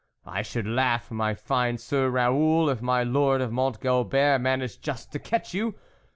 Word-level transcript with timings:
I 0.25 0.41
should 0.41 0.65
laugh, 0.65 1.11
my 1.11 1.35
fine 1.35 1.77
Sir 1.77 2.09
Raoul, 2.09 2.71
if 2.71 2.81
my 2.81 3.03
Lord 3.03 3.39
of 3.39 3.51
Mont 3.51 3.79
Gobert 3.79 4.41
managed 4.41 4.81
just 4.81 5.11
to 5.11 5.19
catch 5.19 5.53
you 5.53 5.75